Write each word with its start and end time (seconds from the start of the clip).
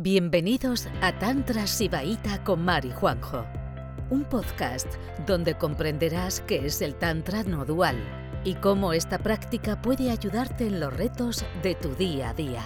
Bienvenidos 0.00 0.86
a 1.02 1.18
Tantra 1.18 1.66
Sibaíta 1.66 2.44
con 2.44 2.64
Mari 2.64 2.92
Juanjo, 2.92 3.44
un 4.10 4.22
podcast 4.22 4.86
donde 5.26 5.58
comprenderás 5.58 6.40
qué 6.46 6.64
es 6.64 6.80
el 6.82 6.94
Tantra 6.94 7.42
no 7.42 7.64
dual 7.64 7.96
y 8.44 8.54
cómo 8.54 8.92
esta 8.92 9.18
práctica 9.18 9.82
puede 9.82 10.12
ayudarte 10.12 10.68
en 10.68 10.78
los 10.78 10.96
retos 10.96 11.44
de 11.64 11.74
tu 11.74 11.96
día 11.96 12.30
a 12.30 12.34
día. 12.34 12.62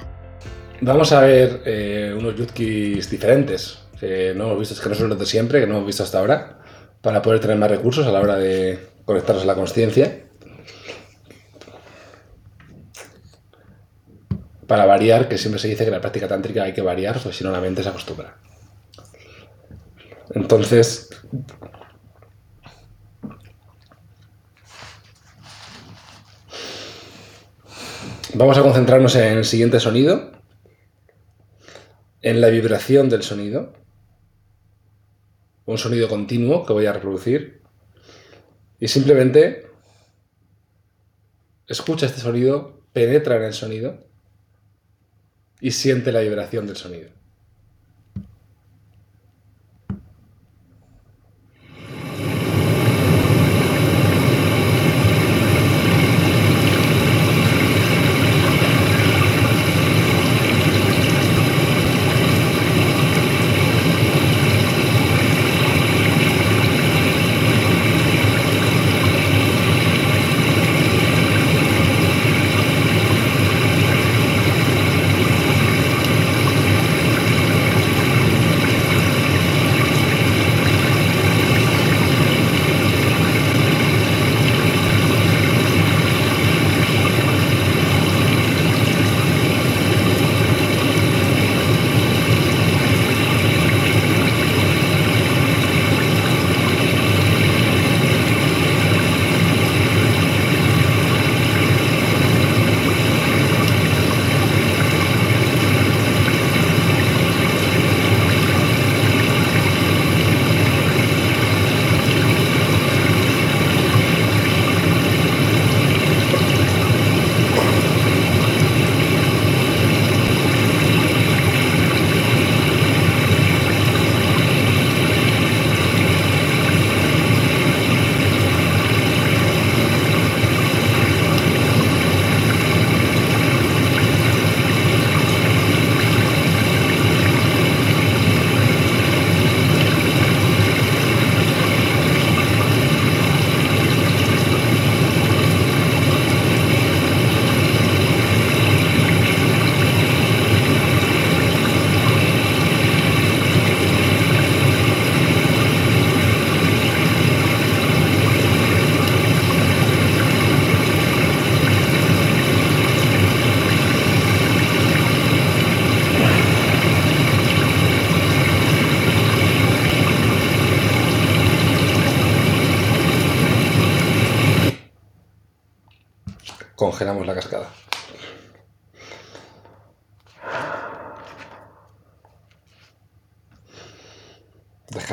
Vamos 0.82 1.10
a 1.12 1.22
ver 1.22 1.62
eh, 1.64 2.14
unos 2.14 2.36
yutkis 2.36 3.08
diferentes 3.08 3.78
que 3.98 4.34
no 4.36 4.48
hemos 4.48 4.58
visto, 4.58 4.82
que 4.82 4.90
no 4.90 4.94
son 4.94 5.08
los 5.08 5.18
de 5.18 5.24
siempre, 5.24 5.60
que 5.60 5.66
no 5.66 5.76
hemos 5.76 5.86
visto 5.86 6.02
hasta 6.02 6.18
ahora, 6.18 6.58
para 7.00 7.22
poder 7.22 7.40
tener 7.40 7.56
más 7.56 7.70
recursos 7.70 8.06
a 8.06 8.12
la 8.12 8.20
hora 8.20 8.36
de 8.36 8.78
conectarnos 9.06 9.44
a 9.44 9.46
la 9.46 9.54
conciencia. 9.54 10.26
Para 14.72 14.86
variar, 14.86 15.28
que 15.28 15.36
siempre 15.36 15.60
se 15.60 15.68
dice 15.68 15.84
que 15.84 15.90
la 15.90 16.00
práctica 16.00 16.26
tántrica 16.26 16.62
hay 16.62 16.72
que 16.72 16.80
variar, 16.80 17.20
pues 17.22 17.36
si 17.36 17.44
no 17.44 17.50
la 17.50 17.60
mente 17.60 17.82
se 17.82 17.90
acostumbra. 17.90 18.38
Entonces, 20.30 21.10
vamos 28.32 28.56
a 28.56 28.62
concentrarnos 28.62 29.14
en 29.16 29.36
el 29.36 29.44
siguiente 29.44 29.78
sonido, 29.78 30.32
en 32.22 32.40
la 32.40 32.48
vibración 32.48 33.10
del 33.10 33.22
sonido, 33.22 33.74
un 35.66 35.76
sonido 35.76 36.08
continuo 36.08 36.64
que 36.64 36.72
voy 36.72 36.86
a 36.86 36.94
reproducir, 36.94 37.60
y 38.80 38.88
simplemente 38.88 39.66
escucha 41.66 42.06
este 42.06 42.22
sonido, 42.22 42.86
penetra 42.94 43.36
en 43.36 43.42
el 43.42 43.52
sonido, 43.52 44.11
y 45.62 45.70
siente 45.70 46.12
la 46.12 46.20
vibración 46.20 46.66
del 46.66 46.76
sonido. 46.76 47.08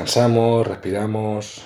Descansamos, 0.09 0.65
respiramos. 0.65 1.61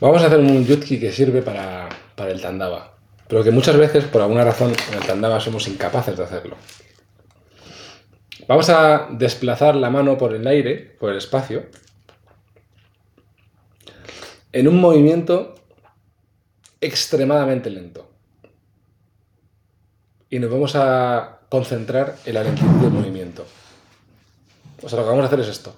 Vamos 0.00 0.22
a 0.22 0.26
hacer 0.26 0.38
un 0.38 0.64
yutki 0.64 1.00
que 1.00 1.10
sirve 1.10 1.42
para, 1.42 1.89
el 2.30 2.40
tandava, 2.40 2.96
pero 3.28 3.44
que 3.44 3.50
muchas 3.50 3.76
veces, 3.76 4.04
por 4.04 4.22
alguna 4.22 4.44
razón, 4.44 4.72
en 4.88 4.98
el 4.98 5.06
tandava 5.06 5.40
somos 5.40 5.68
incapaces 5.68 6.16
de 6.16 6.24
hacerlo. 6.24 6.56
Vamos 8.48 8.68
a 8.70 9.08
desplazar 9.10 9.76
la 9.76 9.90
mano 9.90 10.18
por 10.18 10.34
el 10.34 10.46
aire, 10.46 10.96
por 10.98 11.10
el 11.10 11.18
espacio, 11.18 11.66
en 14.52 14.66
un 14.66 14.80
movimiento 14.80 15.54
extremadamente 16.80 17.70
lento. 17.70 18.10
Y 20.28 20.38
nos 20.38 20.50
vamos 20.50 20.74
a 20.76 21.40
concentrar 21.48 22.16
en 22.24 22.34
la 22.34 22.44
lentitud 22.44 22.80
del 22.80 22.90
movimiento. 22.90 23.44
O 24.82 24.88
sea, 24.88 24.98
lo 24.98 25.04
que 25.04 25.10
vamos 25.10 25.24
a 25.24 25.26
hacer 25.26 25.40
es 25.40 25.48
esto. 25.48 25.76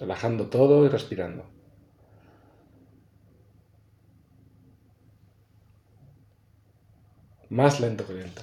Relajando 0.00 0.46
todo 0.46 0.84
y 0.84 0.88
respirando. 0.88 1.44
Más 7.50 7.80
lento 7.80 8.06
que 8.06 8.14
lento. 8.14 8.42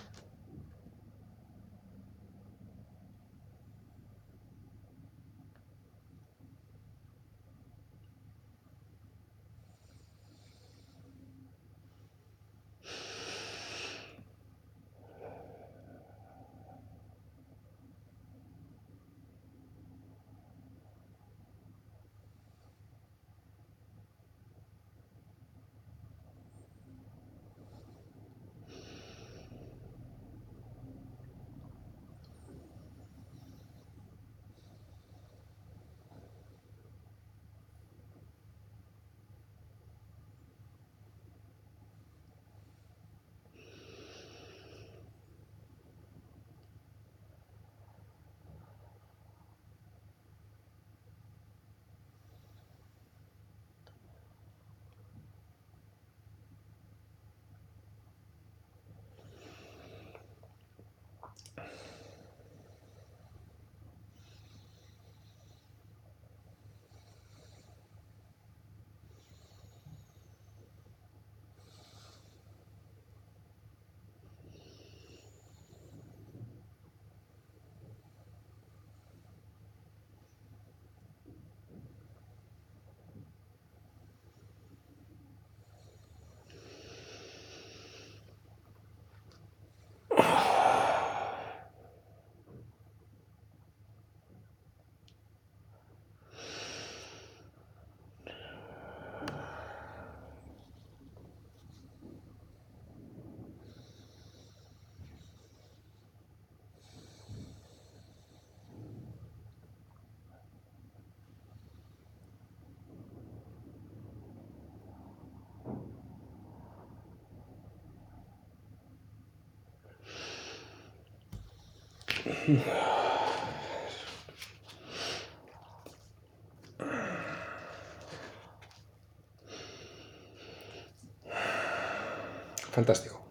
Fantástico. 132.72 133.24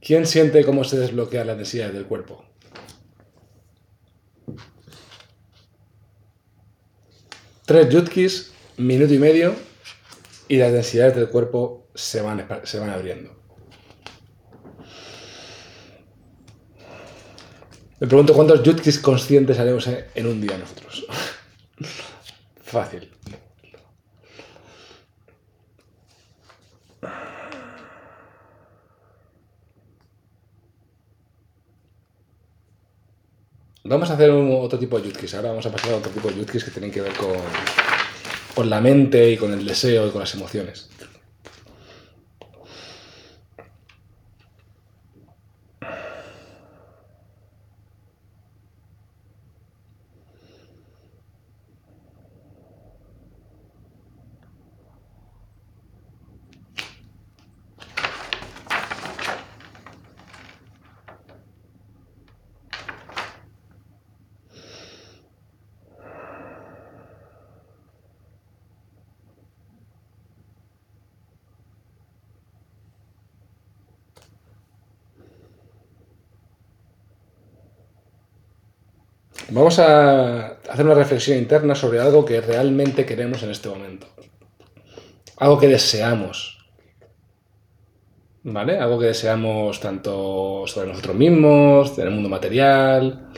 ¿Quién 0.00 0.24
siente 0.24 0.64
cómo 0.64 0.84
se 0.84 0.98
desbloquea 0.98 1.44
la 1.44 1.56
necesidad 1.56 1.90
del 1.92 2.06
cuerpo? 2.06 2.44
Tres 7.64 7.88
yutkis, 7.88 8.52
minuto 8.76 9.12
y 9.12 9.18
medio, 9.18 9.56
y 10.48 10.56
las 10.56 10.72
densidades 10.72 11.16
del 11.16 11.28
cuerpo 11.28 11.88
se 11.94 12.20
van, 12.20 12.46
se 12.64 12.78
van 12.78 12.90
abriendo. 12.90 13.34
Me 17.98 18.06
pregunto 18.06 18.34
cuántos 18.34 18.62
yutkis 18.62 18.98
conscientes 18.98 19.58
haremos 19.58 19.88
en 19.88 20.26
un 20.26 20.40
día 20.40 20.58
nosotros. 20.58 21.06
Fácil. 22.62 23.10
Vamos 33.88 34.10
a 34.10 34.14
hacer 34.14 34.30
otro 34.30 34.78
tipo 34.78 34.98
de 34.98 35.08
yutkis. 35.08 35.34
Ahora 35.34 35.50
vamos 35.50 35.64
a 35.64 35.70
pasar 35.70 35.92
a 35.92 35.96
otro 35.96 36.10
tipo 36.10 36.28
de 36.28 36.36
yutkis 36.36 36.64
que 36.64 36.70
tienen 36.72 36.90
que 36.90 37.00
ver 37.00 37.12
con, 37.14 37.36
con 38.56 38.70
la 38.70 38.80
mente 38.80 39.30
y 39.32 39.36
con 39.36 39.52
el 39.52 39.66
deseo 39.66 40.08
y 40.08 40.10
con 40.10 40.20
las 40.20 40.34
emociones. 40.34 40.88
Vamos 79.48 79.78
a 79.78 80.58
hacer 80.68 80.84
una 80.84 80.94
reflexión 80.94 81.38
interna 81.38 81.76
sobre 81.76 82.00
algo 82.00 82.24
que 82.24 82.40
realmente 82.40 83.06
queremos 83.06 83.44
en 83.44 83.50
este 83.50 83.68
momento. 83.68 84.08
Algo 85.36 85.58
que 85.58 85.68
deseamos. 85.68 86.66
¿Vale? 88.42 88.78
Algo 88.78 88.98
que 88.98 89.06
deseamos 89.06 89.78
tanto 89.78 90.66
sobre 90.66 90.88
nosotros 90.88 91.14
mismos, 91.14 91.96
en 91.96 92.08
el 92.08 92.10
mundo 92.10 92.28
material. 92.28 93.28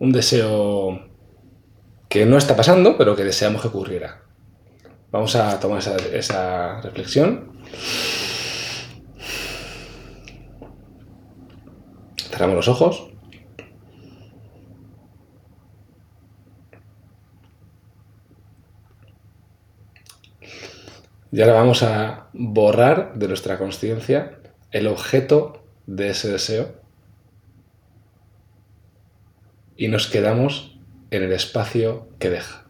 Un 0.00 0.10
deseo 0.10 1.00
que 2.08 2.26
no 2.26 2.36
está 2.36 2.56
pasando, 2.56 2.98
pero 2.98 3.14
que 3.14 3.22
deseamos 3.22 3.62
que 3.62 3.68
ocurriera. 3.68 4.22
Vamos 5.12 5.36
a 5.36 5.60
tomar 5.60 5.78
esa, 5.78 5.96
esa 6.12 6.80
reflexión. 6.80 7.52
Cerramos 12.16 12.56
los 12.56 12.68
ojos. 12.68 13.10
Y 21.32 21.40
ahora 21.40 21.54
vamos 21.54 21.82
a 21.82 22.28
borrar 22.32 23.14
de 23.14 23.28
nuestra 23.28 23.58
conciencia 23.58 24.38
el 24.72 24.86
objeto 24.86 25.64
de 25.86 26.10
ese 26.10 26.30
deseo 26.30 26.80
y 29.76 29.88
nos 29.88 30.08
quedamos 30.08 30.78
en 31.10 31.22
el 31.22 31.32
espacio 31.32 32.08
que 32.18 32.30
deja. 32.30 32.69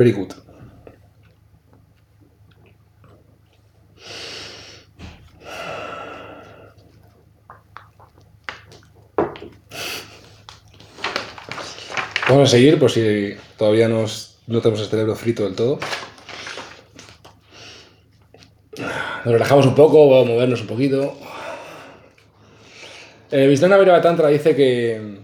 Very 0.00 0.12
good. 0.12 0.32
Vamos 12.30 12.48
a 12.48 12.50
seguir 12.50 12.78
por 12.78 12.90
si 12.90 13.36
todavía 13.58 13.88
no 13.88 14.06
tenemos 14.46 14.80
el 14.80 14.86
cerebro 14.86 15.14
frito 15.16 15.42
del 15.42 15.54
todo. 15.54 15.78
Nos 18.78 19.34
relajamos 19.34 19.66
un 19.66 19.74
poco, 19.74 20.08
vamos 20.08 20.28
a 20.28 20.32
movernos 20.32 20.62
un 20.62 20.66
poquito. 20.66 21.14
Eh, 23.30 23.46
Vishnana 23.48 24.00
Tantra 24.00 24.28
dice 24.28 24.56
que 24.56 25.20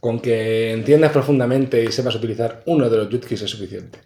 con 0.00 0.20
que 0.20 0.72
entiendas 0.72 1.12
profundamente 1.12 1.82
y 1.82 1.92
sepas 1.92 2.14
utilizar 2.14 2.62
uno 2.66 2.88
de 2.88 2.96
los 2.96 3.08
yutkis 3.08 3.42
es 3.42 3.50
suficiente. 3.50 4.00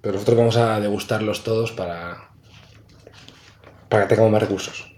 Pero 0.00 0.14
nosotros 0.14 0.38
vamos 0.38 0.56
a 0.56 0.80
degustarlos 0.80 1.42
todos 1.44 1.72
para, 1.72 2.30
para 3.88 4.04
que 4.04 4.08
tengamos 4.10 4.32
más 4.32 4.42
recursos. 4.42 4.97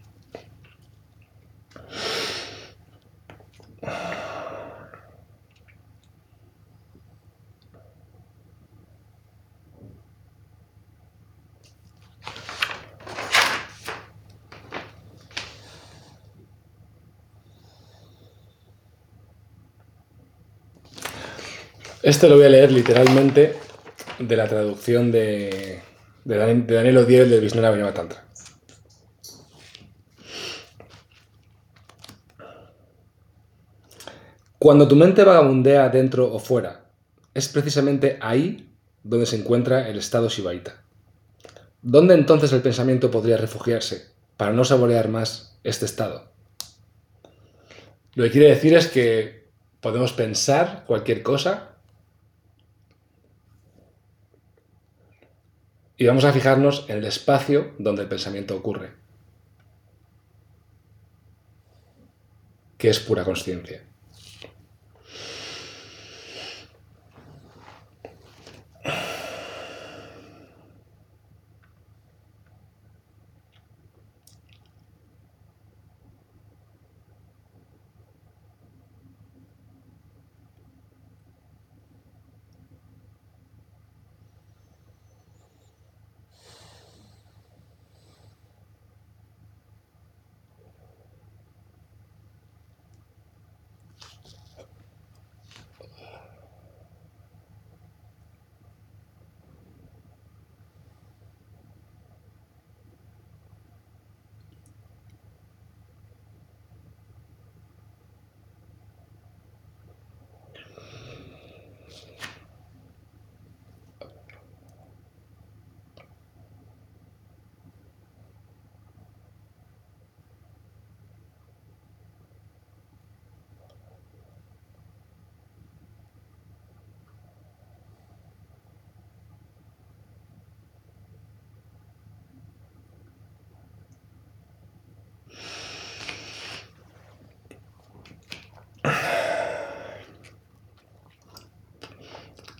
Este 22.02 22.28
lo 22.28 22.36
voy 22.36 22.46
a 22.46 22.48
leer 22.48 22.72
literalmente 22.72 23.56
de 24.18 24.36
la 24.36 24.48
traducción 24.48 25.12
de, 25.12 25.80
de, 26.24 26.36
Dan- 26.36 26.66
de 26.66 26.74
Daniel 26.74 26.98
Odiel 26.98 27.28
del 27.28 27.40
Visnana 27.40 27.68
Vajrayana 27.68 27.94
Tantra. 27.94 28.24
Cuando 34.58 34.88
tu 34.88 34.96
mente 34.96 35.24
vagabundea 35.24 35.88
dentro 35.88 36.32
o 36.32 36.38
fuera, 36.38 36.86
es 37.32 37.48
precisamente 37.48 38.18
ahí 38.20 38.74
donde 39.02 39.26
se 39.26 39.36
encuentra 39.36 39.88
el 39.88 39.98
estado 39.98 40.28
Shivaita. 40.28 40.82
¿Dónde 41.82 42.14
entonces 42.14 42.52
el 42.52 42.60
pensamiento 42.60 43.10
podría 43.10 43.38
refugiarse 43.38 44.10
para 44.36 44.52
no 44.52 44.64
saborear 44.64 45.08
más 45.08 45.58
este 45.64 45.86
estado? 45.86 46.30
Lo 48.14 48.24
que 48.24 48.30
quiere 48.30 48.48
decir 48.48 48.74
es 48.74 48.86
que 48.88 49.48
podemos 49.80 50.12
pensar 50.12 50.84
cualquier 50.86 51.22
cosa 51.22 51.69
y 56.00 56.06
vamos 56.06 56.24
a 56.24 56.32
fijarnos 56.32 56.86
en 56.88 56.96
el 56.96 57.04
espacio 57.04 57.74
donde 57.78 58.00
el 58.00 58.08
pensamiento 58.08 58.56
ocurre, 58.56 58.92
que 62.78 62.88
es 62.88 62.98
pura 63.00 63.22
conciencia. 63.22 63.82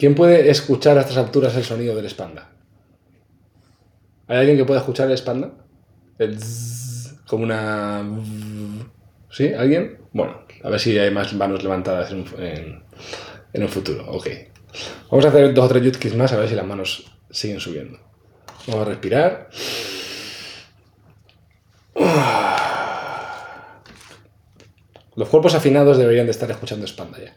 ¿Quién 0.01 0.15
puede 0.15 0.49
escuchar 0.51 0.97
a 0.97 1.03
estas 1.03 1.19
alturas 1.19 1.55
el 1.57 1.63
sonido 1.65 1.95
del 1.95 2.07
espanda? 2.07 2.49
¿Hay 4.29 4.39
alguien 4.39 4.57
que 4.57 4.65
pueda 4.65 4.81
escuchar 4.81 5.07
el 5.09 5.13
espanda? 5.13 5.53
El 6.19 6.39
como 7.27 7.45
una... 7.45 8.03
¿Sí? 9.31 9.53
¿Alguien? 9.53 9.99
Bueno, 10.15 10.43
a 10.65 10.71
ver 10.71 10.81
si 10.81 10.99
hay 10.99 11.11
más 11.11 11.35
manos 11.35 11.63
levantadas 11.63 12.11
en, 12.13 12.21
un- 12.21 12.83
en 13.53 13.63
un 13.63 13.69
futuro. 13.69 14.11
Ok. 14.11 14.27
Vamos 15.11 15.27
a 15.27 15.29
hacer 15.29 15.53
dos 15.53 15.67
o 15.67 15.69
tres 15.69 15.85
yutkis 15.85 16.15
más 16.17 16.33
a 16.33 16.39
ver 16.39 16.49
si 16.49 16.55
las 16.55 16.67
manos 16.67 17.05
siguen 17.31 17.61
subiendo. 17.61 17.99
Vamos 18.69 18.87
a 18.87 18.91
respirar. 18.91 19.51
Los 25.17 25.29
cuerpos 25.29 25.55
afinados 25.55 25.99
deberían 25.99 26.27
de 26.27 26.33
estar 26.33 26.51
escuchando 26.51 26.85
espanda 26.85 27.19
ya. 27.19 27.37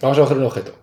Vamos 0.00 0.16
a 0.16 0.22
coger 0.22 0.38
un 0.38 0.44
objeto. 0.44 0.74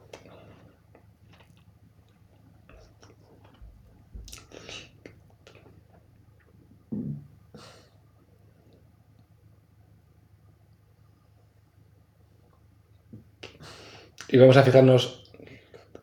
Y 14.29 14.37
vamos 14.37 14.57
a 14.57 14.63
fijarnos 14.63 15.31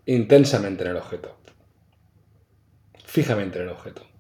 intensamente 0.07 0.83
en 0.83 0.91
el 0.91 0.97
objeto. 0.97 1.37
Fijamente 3.05 3.59
en 3.59 3.65
el 3.65 3.71
objeto. 3.71 4.14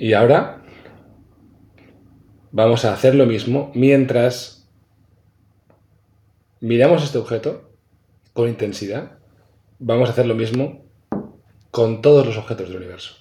Y 0.00 0.12
ahora 0.12 0.62
vamos 2.52 2.84
a 2.84 2.92
hacer 2.92 3.16
lo 3.16 3.26
mismo 3.26 3.72
mientras 3.74 4.70
miramos 6.60 7.02
este 7.02 7.18
objeto 7.18 7.72
con 8.32 8.48
intensidad. 8.48 9.18
Vamos 9.80 10.08
a 10.08 10.12
hacer 10.12 10.26
lo 10.26 10.36
mismo 10.36 10.84
con 11.72 12.00
todos 12.00 12.24
los 12.24 12.36
objetos 12.36 12.68
del 12.68 12.76
universo. 12.76 13.16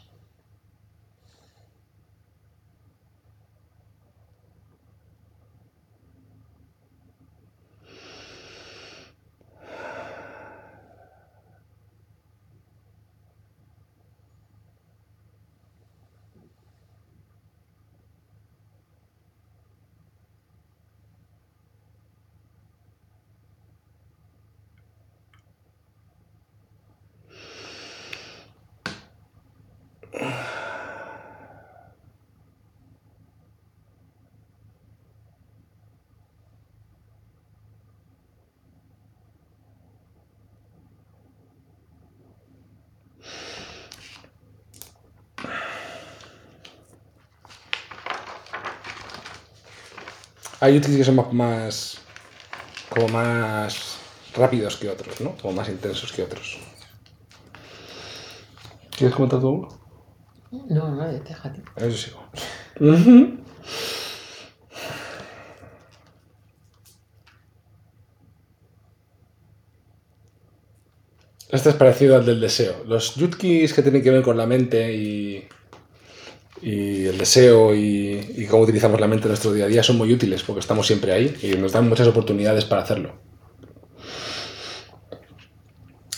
Hay 50.60 50.78
útiles 50.78 50.98
que 50.98 51.04
son 51.04 51.16
más, 51.16 51.34
más- 51.34 51.98
como 52.90 53.08
más 53.10 53.98
rápidos 54.36 54.78
que 54.78 54.90
otros, 54.90 55.22
¿no? 55.22 55.36
Como 55.38 55.54
más 55.54 55.70
intensos 55.70 56.12
que 56.12 56.24
otros. 56.24 56.58
¿Quieres 58.98 59.16
comentar 59.16 59.40
tú 59.40 59.50
uno? 59.50 59.68
No, 60.70 60.90
no, 60.96 61.08
déjate. 61.08 61.62
A 61.76 61.82
ver 61.82 61.92
si 61.92 61.98
sigo. 62.10 62.24
Este 71.50 71.70
es 71.70 71.76
parecido 71.76 72.16
al 72.18 72.26
del 72.26 72.42
deseo. 72.42 72.84
Los 72.86 73.16
yutkis 73.16 73.74
que 73.74 73.82
tienen 73.82 74.04
que 74.04 74.12
ver 74.12 74.22
con 74.22 74.38
la 74.38 74.46
mente 74.46 74.94
y, 74.94 75.48
y 76.62 77.06
el 77.06 77.18
deseo 77.18 77.76
y, 77.76 78.48
cómo 78.50 78.64
utilizamos 78.64 79.00
la 79.00 79.08
mente 79.08 79.26
en 79.26 79.30
nuestro 79.30 79.54
día 79.54 79.66
a 79.66 79.68
día 79.68 79.84
son 79.84 79.98
muy 79.98 80.12
útiles 80.12 80.44
porque 80.44 80.60
estamos 80.60 80.88
siempre 80.88 81.12
ahí 81.12 81.36
y 81.42 81.56
nos 81.56 81.72
dan 81.72 81.88
muchas 81.88 82.08
oportunidades 82.08 82.66
para 82.66 82.82
hacerlo. 82.82 83.16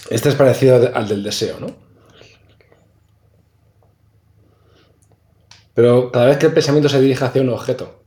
Este 0.09 0.29
es 0.29 0.35
parecido 0.35 0.75
al 0.75 0.91
al 0.95 1.07
del 1.07 1.23
deseo, 1.23 1.59
¿no? 1.59 1.89
Pero 5.73 6.11
cada 6.11 6.25
vez 6.25 6.37
que 6.37 6.47
el 6.47 6.53
pensamiento 6.53 6.89
se 6.89 6.99
dirige 6.99 7.23
hacia 7.23 7.41
un 7.41 7.49
objeto, 7.49 8.03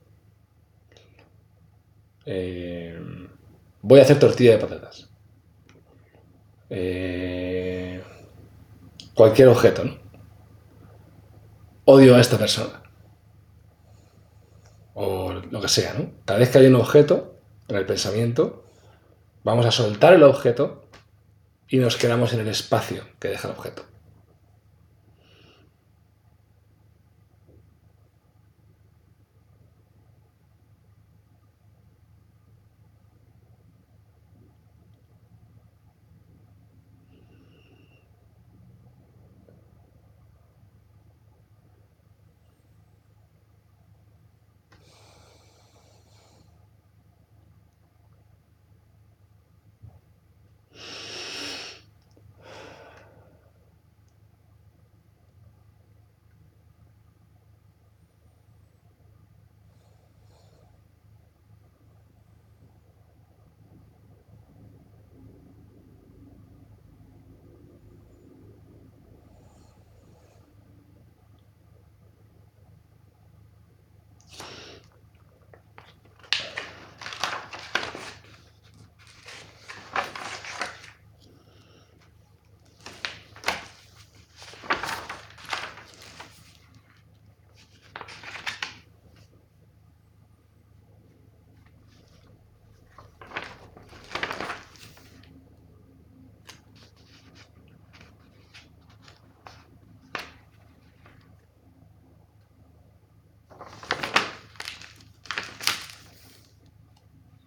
eh, 2.27 3.01
voy 3.81 4.01
a 4.01 4.03
hacer 4.03 4.19
tortilla 4.19 4.53
de 4.53 4.59
patatas. 4.59 5.09
Eh, 6.69 8.03
cualquier 9.15 9.49
objeto, 9.49 9.85
¿no? 9.85 10.03
Odio 11.85 12.15
a 12.17 12.21
esta 12.21 12.39
persona. 12.39 12.83
O 14.95 15.33
lo 15.33 15.61
que 15.61 15.69
sea, 15.69 15.95
¿no? 15.95 16.11
Cada 16.25 16.39
vez 16.39 16.51
que 16.51 16.59
hay 16.59 16.67
un 16.67 16.77
objeto 16.77 17.41
en 17.69 17.77
el 17.77 17.87
pensamiento, 17.87 18.65
vamos 19.43 19.67
a 19.67 19.71
soltar 19.71 20.13
el 20.13 20.23
objeto 20.23 20.85
y 21.69 21.79
nos 21.79 21.97
quedamos 21.97 22.33
en 22.35 22.41
el 22.41 22.49
espacio 22.49 23.05
que 23.19 23.29
deja 23.29 23.49
el 23.49 23.55
objeto. 23.55 23.85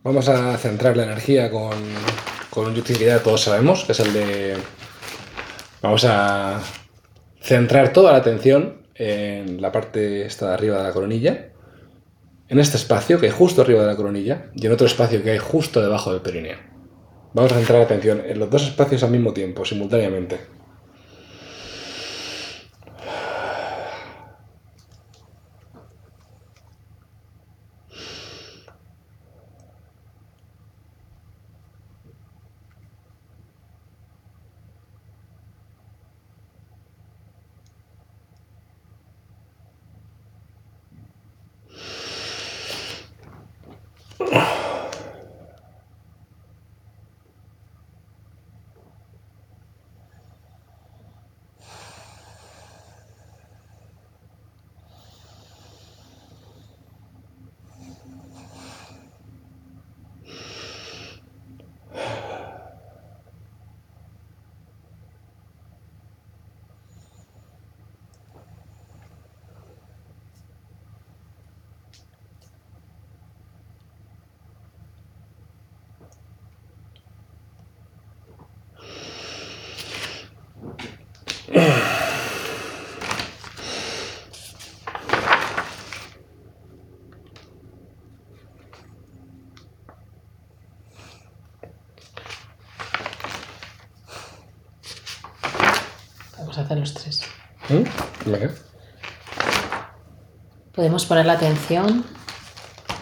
Vamos 0.06 0.30
a 0.30 0.56
centrar 0.60 0.96
la 0.96 1.02
energía 1.02 1.50
con, 1.50 1.74
con 2.52 2.68
un 2.68 2.76
yutin 2.76 2.96
que 2.96 3.06
ya 3.06 3.24
todos 3.24 3.42
sabemos, 3.42 3.86
que 3.86 3.94
es 3.94 4.00
el 4.02 4.14
de... 4.14 4.54
Vamos 5.82 6.06
a 6.06 6.62
centrar 7.42 7.92
toda 7.92 8.12
la 8.12 8.20
atención 8.20 8.84
en 8.94 9.60
la 9.60 9.72
parte 9.72 10.28
esta 10.28 10.50
de 10.50 10.54
arriba 10.54 10.78
de 10.78 10.84
la 10.84 10.94
coronilla, 10.94 11.48
en 12.48 12.60
este 12.60 12.78
espacio 12.78 13.20
que 13.20 13.26
hay 13.26 13.32
justo 13.32 13.64
arriba 13.64 13.82
de 13.82 13.88
la 13.88 13.96
coronilla 13.96 14.52
y 14.54 14.68
en 14.68 14.74
otro 14.74 14.86
espacio 14.86 15.24
que 15.24 15.32
hay 15.32 15.40
justo 15.40 15.82
debajo 15.82 16.12
del 16.12 16.22
perineo. 16.22 16.60
Vamos 17.34 17.54
a 17.54 17.56
centrar 17.56 17.80
la 17.80 17.86
atención 17.86 18.22
en 18.28 18.38
los 18.38 18.52
dos 18.52 18.62
espacios 18.62 19.02
al 19.02 19.10
mismo 19.10 19.34
tiempo, 19.34 19.66
simultáneamente. 19.66 20.38
Los 96.76 96.94
tres. 96.94 97.22
¿Mm? 97.70 97.84
Podemos 100.74 101.06
poner 101.06 101.26
la 101.26 101.34
atención 101.34 102.06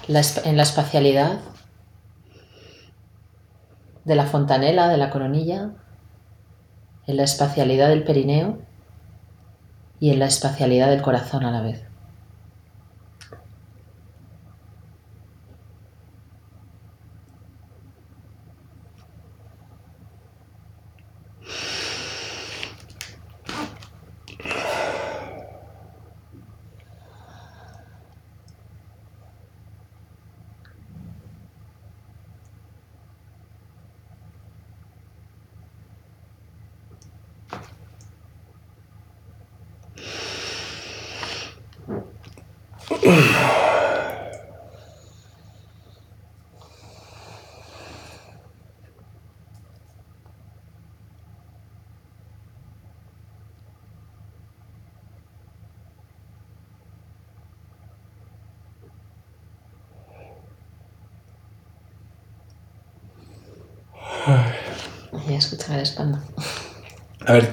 en 0.07 0.57
la 0.57 0.63
espacialidad 0.63 1.39
de 4.05 4.15
la 4.15 4.25
fontanela, 4.25 4.89
de 4.89 4.97
la 4.97 5.09
coronilla, 5.09 5.71
en 7.07 7.17
la 7.17 7.23
espacialidad 7.23 7.89
del 7.89 8.03
perineo 8.03 8.59
y 9.99 10.11
en 10.11 10.19
la 10.19 10.25
espacialidad 10.25 10.89
del 10.89 11.01
corazón 11.01 11.45
a 11.45 11.51
la 11.51 11.61
vez. 11.61 11.83
Y 65.27 65.33
escucha 65.33 65.75
la 65.75 65.81
espalda. 65.81 66.23
A 67.25 67.33
ver, 67.33 67.49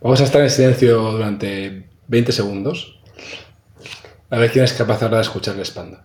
vamos 0.00 0.20
a 0.20 0.24
estar 0.24 0.40
en 0.42 0.50
silencio 0.50 1.00
durante 1.12 1.88
20 2.08 2.32
segundos. 2.32 3.00
A 4.30 4.38
ver 4.38 4.50
quién 4.50 4.64
es 4.64 4.72
capaz 4.72 5.02
ahora 5.02 5.16
de 5.16 5.22
escuchar 5.22 5.56
la 5.56 5.62
espalda. 5.62 6.04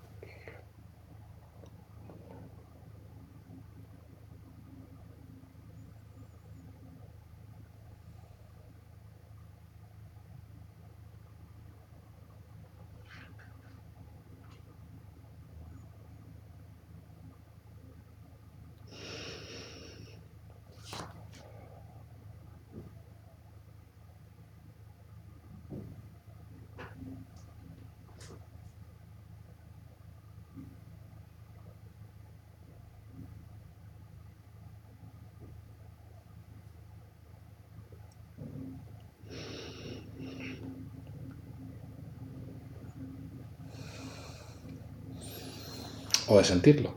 O 46.27 46.37
de 46.37 46.43
sentirlo. 46.43 46.95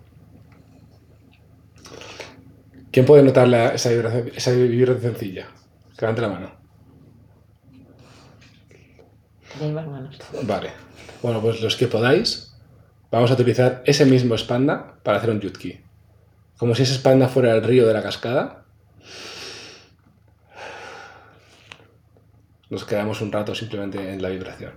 ¿Quién 2.90 3.04
puede 3.06 3.22
notar 3.22 3.48
la- 3.48 3.68
esa, 3.74 3.90
vibración, 3.90 4.30
esa 4.34 4.50
vibración 4.52 5.00
sencilla? 5.14 5.48
Que 5.96 6.02
levante 6.02 6.22
la 6.22 6.28
mano. 6.28 6.50
Manos. 9.60 10.18
Vale. 10.44 10.70
Bueno, 11.22 11.40
pues 11.40 11.60
los 11.60 11.74
que 11.76 11.88
podáis, 11.88 12.54
vamos 13.10 13.30
a 13.30 13.34
utilizar 13.34 13.82
ese 13.86 14.04
mismo 14.06 14.38
spanda 14.38 14.98
para 15.02 15.18
hacer 15.18 15.30
un 15.30 15.40
yutki. 15.40 15.80
Como 16.58 16.74
si 16.74 16.82
ese 16.84 16.94
spanda 16.94 17.28
fuera 17.28 17.52
el 17.54 17.62
río 17.64 17.86
de 17.86 17.94
la 17.94 18.02
cascada. 18.02 18.64
Nos 22.70 22.84
quedamos 22.84 23.20
un 23.20 23.32
rato 23.32 23.54
simplemente 23.54 24.12
en 24.12 24.22
la 24.22 24.28
vibración. 24.28 24.72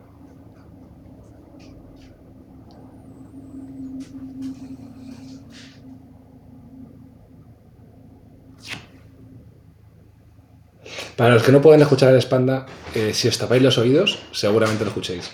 Para 11.21 11.35
los 11.35 11.43
que 11.43 11.51
no 11.51 11.61
pueden 11.61 11.83
escuchar 11.83 12.15
el 12.15 12.19
spanda, 12.19 12.65
eh, 12.95 13.11
si 13.13 13.27
os 13.27 13.37
tapáis 13.37 13.61
los 13.61 13.77
oídos, 13.77 14.17
seguramente 14.31 14.83
lo 14.83 14.89
escuchéis. 14.89 15.29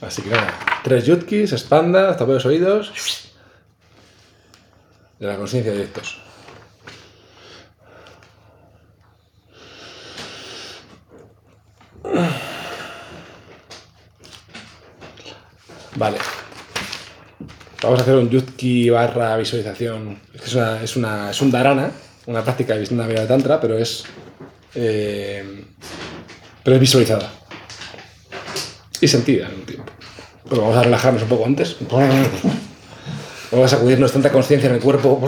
Así 0.00 0.22
que 0.22 0.30
nada, 0.30 0.54
tres 0.82 1.04
yutkis, 1.06 1.52
espanda, 1.52 2.16
tapad 2.16 2.34
los 2.34 2.46
oídos. 2.46 2.92
De 5.18 5.26
la 5.26 5.36
conciencia 5.36 5.72
directos. 5.72 6.18
Vale. 15.96 16.18
Vamos 17.82 17.98
a 17.98 18.02
hacer 18.02 18.14
un 18.16 18.28
yutki 18.30 18.90
barra 18.90 19.36
visualización. 19.36 20.18
Es, 20.34 20.54
una, 20.54 20.82
es, 20.82 20.96
una- 20.96 21.30
es 21.30 21.40
un 21.40 21.50
dharana, 21.50 21.90
una 22.26 22.42
práctica 22.44 22.74
de 22.74 22.80
Vishnu 22.80 23.06
Veda 23.06 23.26
Tantra, 23.26 23.60
pero 23.60 23.78
es. 23.78 24.04
eh, 24.74 25.64
pero 26.62 26.76
es 26.76 26.80
visualizada 26.80 27.30
y 29.00 29.08
sentida 29.08 29.46
en 29.48 29.54
un 29.54 29.62
tiempo. 29.66 29.79
Pero 30.50 30.62
vamos 30.62 30.76
a 30.76 30.82
relajarnos 30.82 31.22
un 31.22 31.28
poco 31.28 31.46
antes. 31.46 31.76
Vamos 33.52 33.72
a 33.72 33.76
sacudirnos 33.76 34.12
tanta 34.12 34.30
conciencia 34.30 34.68
en 34.68 34.76
el 34.76 34.80
cuerpo. 34.80 35.20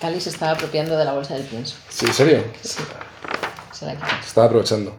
Cali 0.00 0.20
se 0.20 0.30
estaba 0.30 0.52
apropiando 0.52 0.96
de 0.96 1.04
la 1.04 1.12
bolsa 1.12 1.34
del 1.34 1.44
pienso. 1.44 1.76
Sí, 1.88 2.06
¿en 2.06 2.12
serio? 2.12 2.44
Se 2.62 3.86
la. 3.86 3.92
Se 4.20 4.28
estaba 4.28 4.46
aprovechando. 4.46 4.98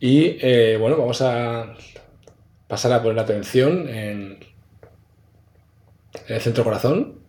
Y 0.00 0.38
eh, 0.40 0.78
bueno, 0.80 0.96
vamos 0.96 1.20
a 1.20 1.74
pasar 2.68 2.92
a 2.92 3.02
poner 3.02 3.18
atención 3.18 3.86
en, 3.86 4.38
en 6.26 6.34
el 6.34 6.40
centro 6.40 6.64
corazón. 6.64 7.19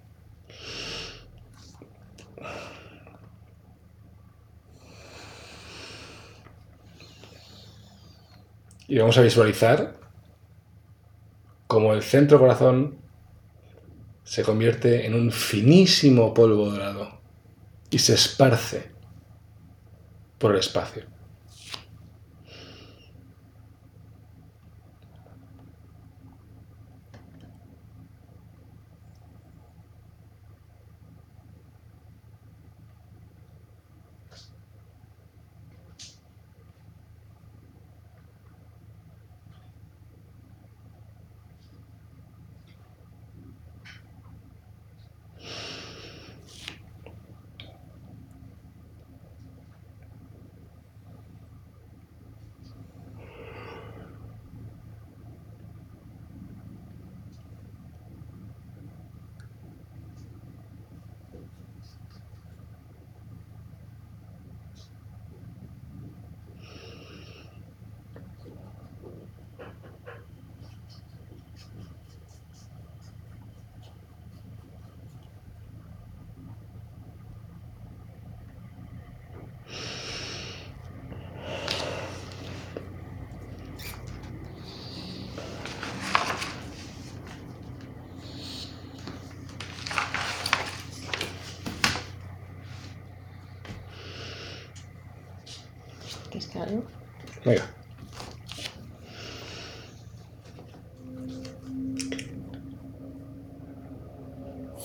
Y 8.92 8.98
vamos 8.98 9.18
a 9.18 9.22
visualizar 9.22 9.94
cómo 11.68 11.94
el 11.94 12.04
centro 12.04 12.40
corazón 12.40 12.98
se 14.26 14.44
convierte 14.44 15.06
en 15.06 15.14
un 15.14 15.32
finísimo 15.32 16.34
polvo 16.34 16.70
dorado 16.70 17.22
y 17.90 18.00
se 18.00 18.16
esparce 18.16 18.92
por 20.38 20.52
el 20.52 20.60
espacio. 20.60 21.06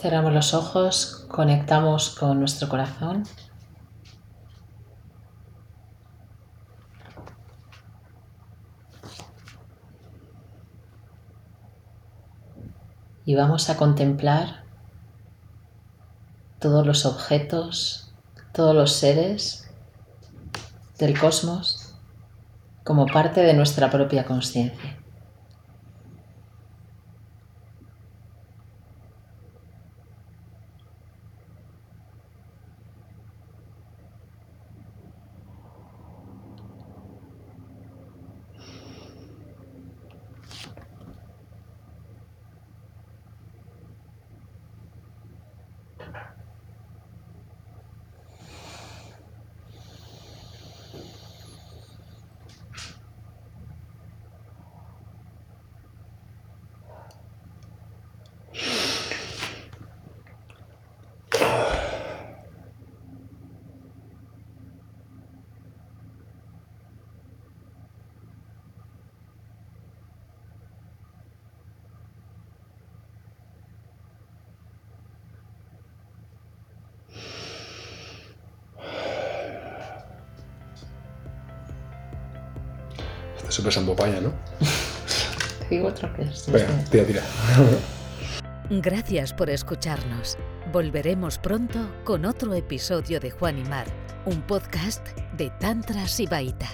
Cerramos 0.00 0.32
los 0.32 0.54
ojos, 0.54 1.26
conectamos 1.28 2.10
con 2.10 2.38
nuestro 2.38 2.68
corazón. 2.68 3.24
Y 13.24 13.34
vamos 13.34 13.68
a 13.70 13.76
contemplar 13.76 14.64
todos 16.60 16.86
los 16.86 17.04
objetos, 17.04 18.14
todos 18.52 18.74
los 18.74 18.92
seres 18.92 19.65
del 20.98 21.18
cosmos 21.18 21.94
como 22.84 23.06
parte 23.06 23.40
de 23.42 23.54
nuestra 23.54 23.90
propia 23.90 24.24
conciencia. 24.24 25.02
Super 83.56 83.72
Sambopaya, 83.72 84.20
¿no? 84.20 84.32
Te 85.68 85.76
digo 85.76 85.92
que 85.94 86.22
es. 86.22 86.44
Venga, 86.52 86.84
tira, 86.90 87.04
tira. 87.04 87.22
Gracias 88.68 89.32
por 89.32 89.48
escucharnos. 89.48 90.36
Volveremos 90.72 91.38
pronto 91.38 91.78
con 92.04 92.26
otro 92.26 92.52
episodio 92.52 93.18
de 93.18 93.30
Juan 93.30 93.58
y 93.58 93.64
Mar, 93.64 93.86
un 94.26 94.42
podcast 94.42 95.06
de 95.38 95.50
Tantra 95.58 96.06
Sibaita. 96.06 96.68